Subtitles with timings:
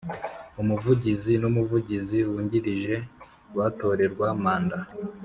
[0.61, 2.95] Umuvugizi n umuvugizi wungirije
[3.57, 4.79] batorerwa manda